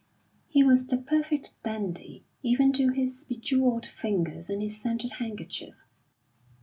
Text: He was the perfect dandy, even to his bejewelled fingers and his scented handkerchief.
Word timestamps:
He 0.47 0.63
was 0.63 0.87
the 0.87 0.97
perfect 0.97 1.51
dandy, 1.63 2.25
even 2.41 2.73
to 2.73 2.89
his 2.89 3.23
bejewelled 3.23 3.85
fingers 3.85 4.49
and 4.49 4.59
his 4.59 4.81
scented 4.81 5.11
handkerchief. 5.19 5.75